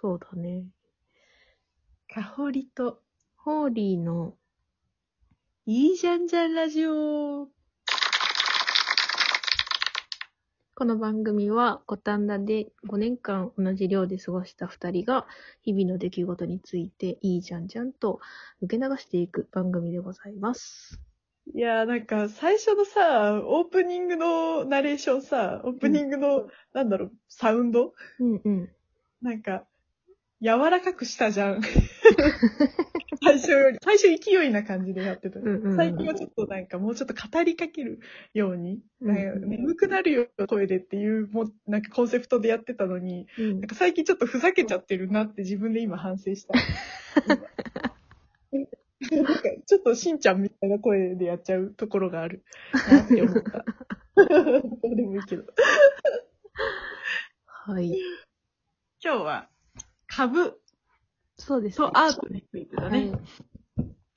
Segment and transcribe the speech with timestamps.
[0.00, 0.64] そうだね。
[2.08, 3.02] かほりと、
[3.36, 4.34] ホーリーの、
[5.66, 7.48] いいじゃんじゃんラジオ。
[10.74, 15.26] この番組は五反田で5年間同じ寮で過ごした2人が
[15.60, 18.20] 日々の出来事についていいじゃんじゃんと
[18.62, 20.98] 受け流していく番組でございます。
[21.52, 27.92] いやーなんか最初のさ、オープニングのナレーションさ、オープニングの、なんだろう、サウンド？
[28.18, 28.70] うんうん。
[29.20, 29.66] なんか、
[30.42, 31.60] 柔らかくしたじゃん。
[33.22, 35.38] 最初より、最初勢いな感じでやってた。
[35.38, 38.00] うんうんうん最近はちょっとなんかもうちょっと語りかける
[38.32, 46.54] ように、うんうん眠くなるよ声でっていう、もうなんかコンセプトでやってたのに、うんなんか最近ちょっとふざけちゃってるなって自分で今反省した。
[49.10, 49.32] なんか
[49.66, 52.44] ちょっとしんちゃんみたいな声でやっちゃうところがある
[52.90, 53.64] なって思った。
[54.16, 54.24] ど
[54.90, 55.44] うでもいいけど。
[57.46, 57.88] はい。
[59.02, 59.48] 今日は
[60.20, 60.60] 株
[61.38, 63.06] そうです、とアートについてだはね。
[63.06, 63.12] い。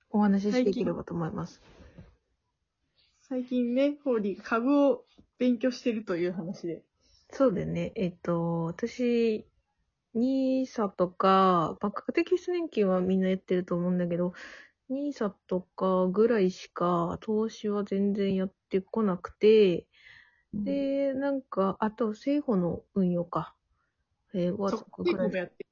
[0.09, 1.61] お話ししていければと思います。
[3.21, 5.05] 最近ね、ホーリーが株を
[5.39, 6.83] 勉強してるという話で。
[7.31, 7.93] そうだよね。
[7.95, 9.45] えっと、私、
[10.13, 14.33] ニーサとか、まあ、確定拠出年金はみんなやってると思うんだけど、
[14.89, 19.87] ニーサとかぐらいしか投資は全然やってこなくて、
[20.53, 23.55] で、なんか、あと、政府の運用か。
[24.33, 25.65] えー、はそこでやって。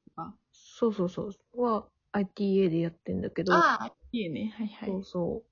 [0.90, 1.62] そうそうそう。
[1.62, 4.54] は、ITA でやってんだけど、ああ、いいね。
[4.58, 4.90] はいはい。
[4.90, 5.52] そうそう。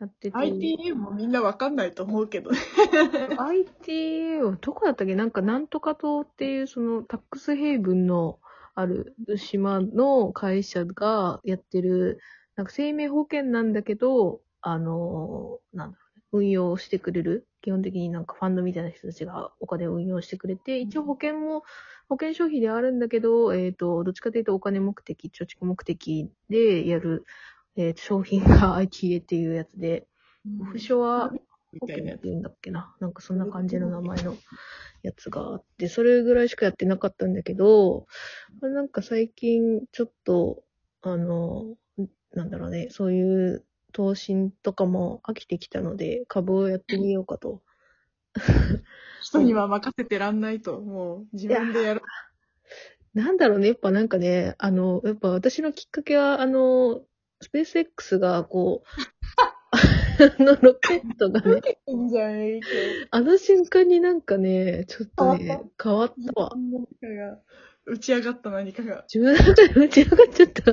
[0.00, 0.36] やってて。
[0.38, 2.50] ITA もみんなわかんないと思うけど。
[2.52, 5.14] ITA はどこだったっけ？
[5.14, 8.38] なんかなんとか島っていうそのタックスヘイブンの
[8.74, 12.18] ある島の会社がやってる、
[12.56, 15.98] なんか生命保険なんだけど、あの、なんだ
[16.34, 17.46] 運用してくれる。
[17.62, 21.62] 基本的になんかファンドみたいな人たちがお金を運用してくれて、一応保険も、
[22.08, 27.24] 保険消費であるんだけど、えっ、と、どっちかというとお金目的、貯蓄目的でやる、
[27.76, 30.06] えー商品が ITA っていうやつで、
[30.60, 31.30] オフショア
[31.72, 32.18] みたいなやつ。
[32.18, 32.94] って言うんだっけな。
[33.00, 34.36] なんかそんな感じの名前の
[35.02, 38.06] やつがあって、それぐらいしかやってなかったんだけど、
[38.60, 40.64] なんか最近ちょっと、
[41.02, 41.76] あの、
[42.32, 43.64] なんだろうね、そういう
[43.94, 47.62] 投資とかも飽きてきたので、株をやってみようかと。
[49.22, 52.02] 人には任せてらんないと、もう自分でやる。
[53.14, 57.02] なんだろうね、やっぱなんかね、あの、やっぱ私のきっかけは、あの、
[57.40, 58.86] スペース X がこう、
[60.40, 61.60] あのロケットがね。
[63.10, 66.52] あの瞬間になんかね、ちょっとね、変わったわ。
[66.56, 67.38] 何かが、
[67.86, 69.04] 打ち上がった何かが。
[69.12, 70.64] 自分の中で打ち上がっちゃった。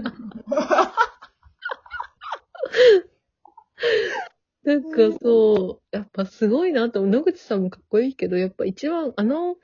[4.64, 7.12] なんかそう、やっぱすごいなと思う。
[7.12, 9.58] 野口さんもかっこいいけど、やっぱ一番、あの、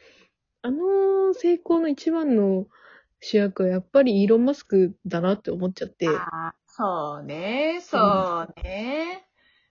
[0.63, 2.67] あの成功の一番の
[3.19, 6.07] 主役はやっぱりイーロン・マスクだなって思っちゃって。
[6.07, 9.25] あーそうね、そうね。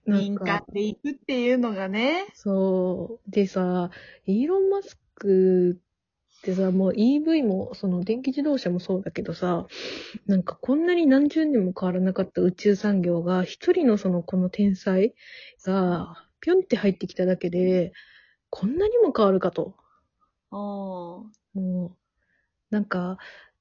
[0.05, 2.27] 民間か、で行くっていうのがね。
[2.33, 3.31] そう。
[3.31, 3.91] でさ、
[4.25, 5.79] イーロン・マスク
[6.51, 9.67] ってさ、もう EV も、その電気自動車もそうだけどさ、
[10.27, 15.13] なんかこんなに何十年も変わらなかった宇宙産業が、一人のそのこの天才
[15.65, 17.91] が、ぴょんって入ってきただけで、
[18.49, 19.75] こんなにも変わるかと。
[20.51, 21.97] おーもう、
[22.69, 23.17] なんか、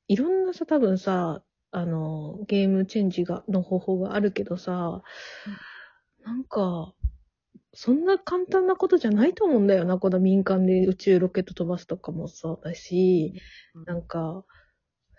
[0.07, 1.43] いろんなさ、多分さ、
[1.73, 5.03] あの、ゲームチェンジが、の方法があるけどさ、
[6.25, 6.95] なんか、
[7.77, 13.35] そんな簡単なことじゃないと思うんだよな、この民間で宇宙ロケット飛ばすとかもそうだし、
[13.87, 14.45] なんか、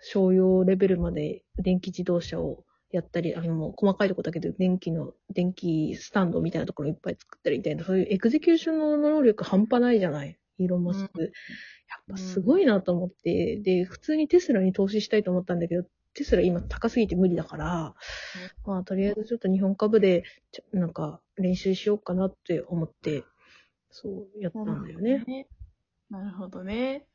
[0.00, 10.36] 商用レベルまで電気自動車をやったり、あの、細かいとこだけで電気の、電気スタンドみたいなところいっぱい作ったりみたいな、そういうエクゼキューションの能力半端ないじゃない？
[10.58, 11.22] イーロン・マスク。
[11.22, 11.30] やっ
[12.10, 17.94] ぱすごいなと思って、で、普通にテスラに投資したいと思ったんだけど、テスラ今高すぎて無理だから、
[18.66, 23.24] まあ、とりあえずちょっと日本株で、ちょなんか練習しようかなって思って、
[23.90, 25.48] そう、やったんだよね。
[26.10, 27.06] なるほどね。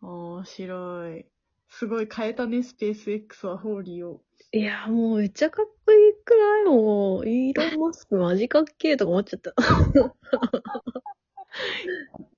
[0.00, 1.26] 面白い。
[1.68, 4.22] すごい変えたね、スペース X はホーリーを。
[4.52, 9.52] いや、もうめっちゃかっこいいくらいもう、イーロン・マスクマジかっけーとか思っちゃった。
[9.52, 10.14] かっ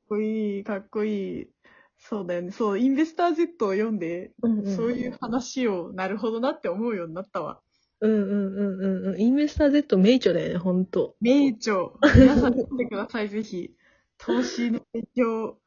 [0.08, 1.50] こいい、かっこいい。
[1.98, 2.52] そうだよね。
[2.52, 7.60] そう、インベスター Z を読んで、うんうん、そういう話を、なるほどなって思うようになったわ。
[8.04, 9.20] うんうんうんうんうん。
[9.20, 11.16] インベスター Z 名著だよね、ほんと。
[11.22, 11.90] 名著。
[12.14, 13.74] 皆さん読んでください、ぜひ。
[14.18, 15.58] 投資の勉強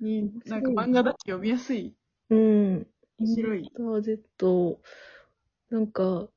[0.00, 1.94] に、なんか漫画だけ読みやすい。
[2.30, 2.86] うん。
[3.18, 4.80] 面白いインベスター Z、
[5.70, 6.28] なんか、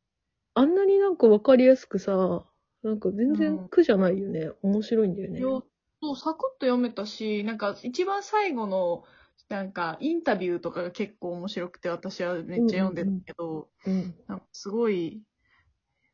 [0.54, 2.46] あんなになんかわかりやすくさ、
[2.84, 4.52] なんか全然苦じゃないよね。
[4.62, 5.40] 面白いんだよね。
[5.40, 5.66] よ
[6.00, 9.04] そう、サクッと読めたし、なんか一番最後の、
[9.54, 14.16] なんか、インタビューとかが結構面白くて、私はめっちゃ読んでたけど、うん。
[14.28, 15.22] なんかすごい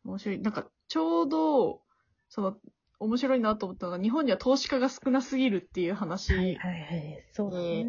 [0.04, 0.40] 面白い。
[0.42, 1.82] なんか、ちょうど、
[2.28, 2.58] その、
[3.00, 7.24] 面白いなと思ったのが、日本には投資家が少なすぎるっていう話はいはいはい。
[7.32, 7.88] そうだね。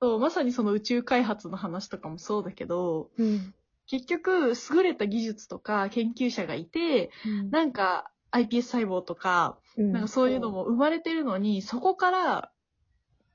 [0.00, 3.54] と、まさにその宇宙開発の話とかもそうだけど、うん。
[3.86, 7.10] 結局、優れた技術とか研究者がいて、
[7.50, 12.52] なんか iPS 細胞とか、うんなんかそういうのも生まれてるのに、そこから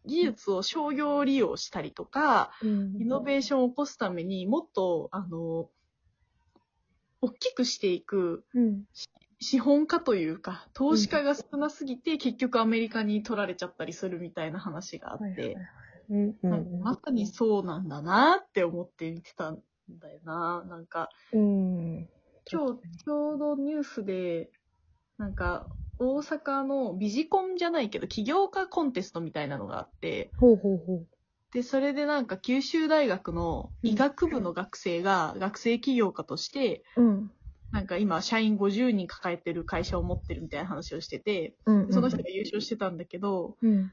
[0.06, 5.70] 技術を商業利用したりとか、うんイノベーションを起こすためにもっと、あの、
[7.22, 8.84] 大きくしていくうん。
[9.44, 15.58] 資本家というか、投資家が少なすぎて、結局アメリカに取られちゃったりするみたいな話があって、
[16.80, 19.60] まさにそうなんだなって思って見てたん
[19.90, 20.64] だよな。
[20.70, 22.10] なんか、うん。
[22.52, 24.52] 今日ちょうどニュースで、
[25.18, 25.66] なんか、
[26.02, 31.04] 大阪のビジコンじゃないけど、起業家コンテストみたいなのがあって、ほうほうほ
[31.54, 37.02] で、それでなんか九州大学の医学部の学生が学生起業家として、う。
[37.02, 37.32] うん。
[37.72, 41.94] なんか今社員50人抱えてる会社を持ってるみたいな話をしてて、うん。
[41.94, 43.92] その人が優勝してたんだけど、うん。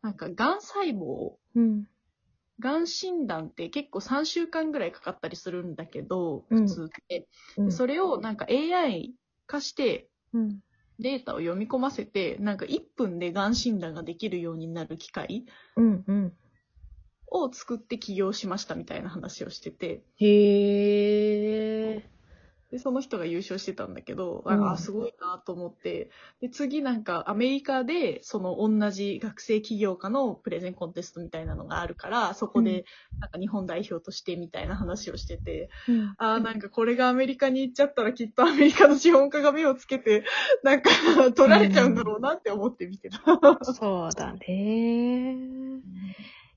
[0.00, 1.86] なんか癌細胞、うん。
[2.58, 7.28] 癌診断って結構3週間ぐらいかかったりするんだけど、うん普通って。
[7.58, 7.72] うん。
[7.72, 9.14] それをなんか AI
[9.46, 10.60] 化して、うん。
[11.02, 15.44] データを読み込ませて、なんか1分で癌診断ができるようになる機械
[15.76, 16.04] うん。
[16.06, 16.32] うん。
[17.32, 21.01] を作って起業しましたみたいな話をしてて、へえ。
[22.72, 26.08] で、その人が優勝してたんだけど、うんあ、すごいなと思って、
[26.40, 32.86] で、次なんかアメリカで、その同じ学生起業家のプレゼンコンテストみたいなのがあるから、そこうんで
[33.20, 36.14] なんか日本代表としてみたいな話をしてて、うん。
[36.16, 40.24] あーなんかこれがアメリカに行っちゃったらきっとアメリカの資本家が目をつけて、
[40.64, 40.90] なんか
[41.36, 43.18] 取られちゃうんだろうなって思って見てた。
[43.64, 45.36] そうだね。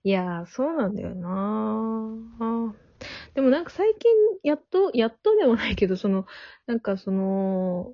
[0.05, 2.84] いやー、そうなんだよな
[3.35, 4.11] でもなんか最近、
[4.43, 6.25] やっと、やっとでもないけど、その、
[6.67, 7.93] なんかその、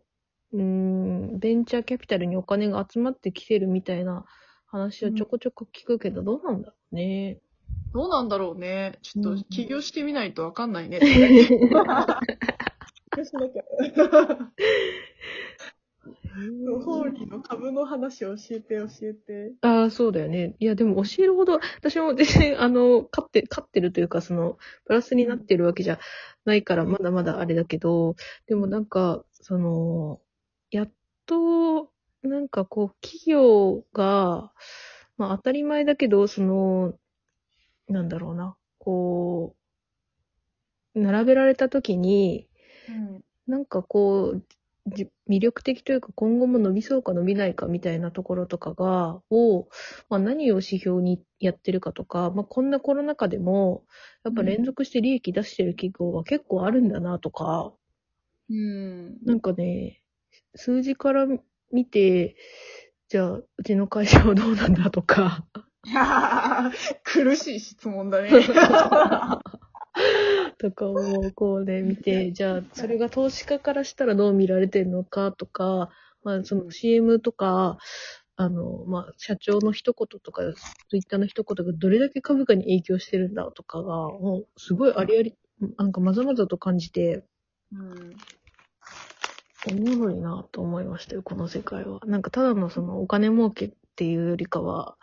[0.54, 4.24] うーん、ベンチャーキャピタルにお金が集まってきてるみたいな
[4.68, 7.40] 話をちょこちょこ聞くけど、どうなんだろうね。
[7.94, 9.00] どうなんだろうね。
[9.02, 11.00] ちょっと起業してみないとわかんないね。
[13.12, 13.52] 私なん
[16.32, 19.54] かホーリーの株の話教えて教えて。
[19.62, 20.56] ああ、そうだよね。
[20.60, 26.00] いや、でも教えるほど、私も全然、あの、勝って、勝ってるというか、その、プラスになってるわけじゃ
[26.46, 28.16] ないから、まだまだあれだけど、
[28.48, 30.20] でもなんか、その、
[30.72, 30.92] やっ
[31.26, 31.92] と、
[32.24, 34.52] なんかこう、企業が、
[35.18, 36.94] まあ当たり前だけど、その、
[37.88, 39.56] なんだろうな、こ
[40.96, 42.48] う、並べられた時に、
[42.88, 43.22] うん。
[43.48, 44.58] なんかこう、じ
[45.30, 49.68] 魅力的というか今後も伸びそうか伸びないかみたいなところとかが、を、
[50.10, 53.84] まあ何を指標にやってるかとか、まあこんなコロナ禍でも、
[54.24, 57.74] やっぱ連続して利益出してる企業は結構あるんだなとか、
[58.50, 59.18] うん。
[59.24, 60.02] なんかね、
[60.56, 61.28] 数字から
[61.72, 62.36] 見て、
[63.08, 65.46] じゃあ、うちの会社はどうなんだとか、
[67.04, 68.30] 苦しい質問だね。
[70.62, 75.90] とかをこうね、見て、じゃあ、それが投資家からしたらどう見られてるのかとか、
[76.24, 77.80] まあ、その CM とか、
[78.36, 80.44] あの、まあ、社長の一言とか、
[80.90, 85.36] ツイッターの一言がどれだけ株価に影響してるんだとかが、もう、すごいありあり、
[85.78, 87.24] なんかまざまざと感じて、
[87.74, 88.14] うん。
[89.66, 92.02] おもろいなと思いましたよ、この世界は。
[92.06, 94.96] なんかただのそのお金儲けっていうよりかは、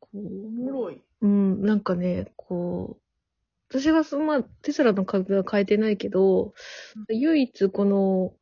[0.00, 1.02] こおう、もろい。
[1.20, 3.03] うん、なんかね、こう、
[3.68, 6.54] 私がその、まあ、テスラの株は変えてないけど、
[7.08, 8.34] 唯一この、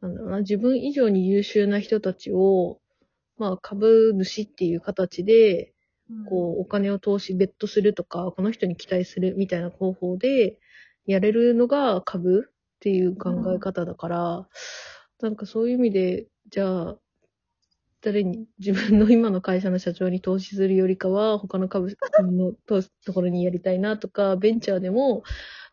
[0.00, 2.80] なんだろうな、自分以上に優秀な人たちを、
[3.38, 5.72] まあ、株主っていう形で、
[6.28, 10.58] こう、お金を投資、ベットするとか、この人に期待するみたいな方法で、
[11.06, 14.48] やれるのが株っていう考え方だから、
[15.20, 16.98] なんかそういう意味で、じゃあ、
[18.02, 25.22] 誰に、自分の今の会社の社長に投資するよりかは、他の株の投資ところにやりたいなとか、ベンチャーでも、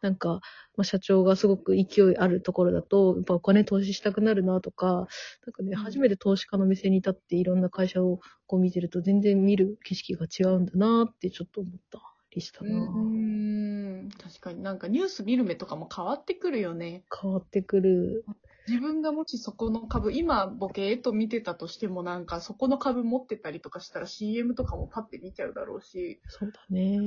[0.02, 0.40] なんか、
[0.78, 5.08] まあ、社長がすごく勢いあるところだと、やっぱお金投資したくなるなとか、
[5.46, 12.00] なんかね、うん初めて投資家の目線に立っていろんな会社をこう見てると、全然見る景色が違うんだなってちょっと思った
[12.32, 12.76] りしたな。
[12.76, 14.10] うん。
[14.22, 17.04] 確かになんかニュース見る目とかも変わってくるよね。
[17.22, 18.24] 変わってくる。
[18.70, 27.00] 自分がもしそこの株、今ボケーっと見てたとしてもなんかそこの株持ってたりとかしたら CM とかもパッて見ちゃうだろうし、そうだね。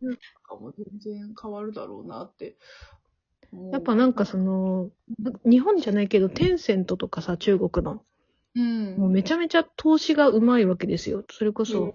[0.00, 2.56] とかも全然変わるだろうなって。
[3.72, 4.90] やっぱなんかその、
[5.44, 8.02] 日本じゃないけど、テンセントとかさ、中国の。
[8.54, 8.96] うん。
[8.96, 11.24] もうめちゃめちゃ投資がうまいわけですよ。
[11.30, 11.94] それこそ、うん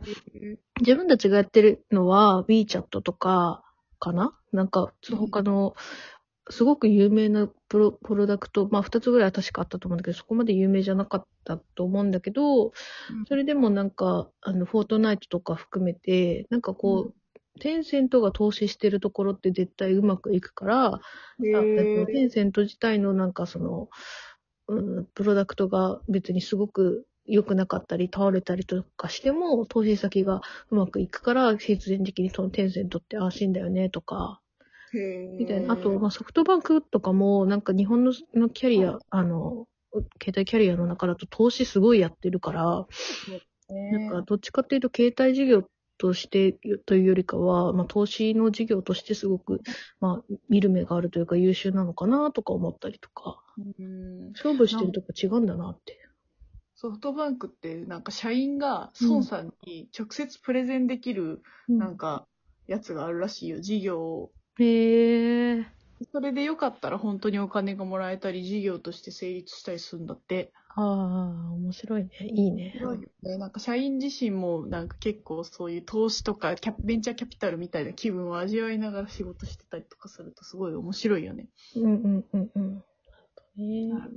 [0.81, 3.63] 自分たちがやってるのは WeChat とか
[3.98, 4.38] かな？
[4.51, 5.74] なんか、他の、
[6.49, 12.71] すごく有名なプロプロダクト、まあ二つぐらいは確かあったと思うんだけど、そこまで有名じゃなかったと思うんだけど、
[13.27, 20.99] それでもなんか、あの、フォートナイトとか含めて、なんかこう、テンセントが投資してるところって絶対うまくいくから、
[21.41, 23.89] テンセント自体のなんかその、
[24.67, 34.41] うん、プロダクトが別にすごく良くなかったり倒れたりとかしても、投資先がうまくいくから、必然的にそのテンセントって安心だよねとか、
[35.37, 35.73] みたいな。
[35.73, 39.67] あと、まあ、ソフトバンクとかも、なんか日本ののキャリア、あの、
[40.21, 42.87] 携帯キャリアの中だと投資すごいやってるから、
[43.69, 45.63] なんかどっちかっていうと携帯事業
[45.97, 49.61] としてというよりかは、まあ投資の事業としてすごく、
[49.99, 55.99] まあ見る目があるというか優秀なのかなとか思ったりとか、うん勝負してるとこ違うんだなって。
[56.77, 62.27] ソフトバンクってなんか社員が孫さんに直接プレゼンできるなんか
[62.67, 64.31] やつがあるらしいよ、事業を。
[64.59, 65.65] へえ。
[66.12, 70.51] それでよかったら本当にお金がもらえたり、事業として成立したりするんだって。
[70.75, 72.09] ああ、面白いね。
[72.21, 72.74] いいね。
[72.75, 73.38] いよね。
[73.38, 81.47] なんか社員自身もなんか結構そういう投資とかキャベンチャーキャピタルみたいな気分を味わいながら仕事してたりとかするとすごい面白いよね。
[81.75, 82.83] うんうんうんうん。
[83.57, 84.12] へなる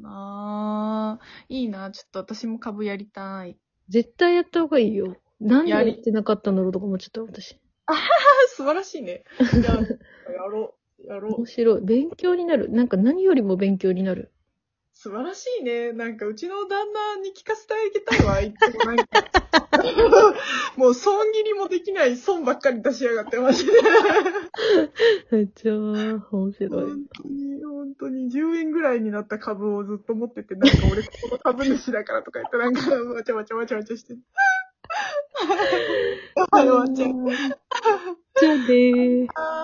[0.00, 3.56] なあいいなちょっと私も株やりたい。
[3.88, 5.16] 絶対やった方がいいよ。
[5.40, 7.58] なんでやってなかったんだろうとか思っちゃった、私。
[8.56, 9.24] 素晴らしいね。
[9.40, 9.62] いや、
[10.32, 10.74] やろ
[11.04, 11.06] う。
[11.06, 11.46] やろう面。
[11.46, 11.80] 白い。
[11.82, 12.70] 勉強になる。
[12.70, 14.30] なんか何よりも勉強になる。
[14.92, 15.92] 素晴らしいね。
[15.92, 18.40] なんか、うちの旦那に聞かせてあげたいわ。
[18.40, 19.04] いつもなんか。
[20.76, 23.72] もう、損切りもできない損ばっかり出しやがって、マジで。
[25.30, 26.70] めっちゃ面白い。
[26.70, 34.14] 本当に、本当に、10円ぐらいになった株をずっと持ってて、なんか俺、ここの株主だからとか言って、なんか、わちゃわちゃわちゃわちゃして。
[36.50, 37.12] はい、終わっちゃう。
[38.38, 38.64] じゃあね。
[38.64, 39.56] ー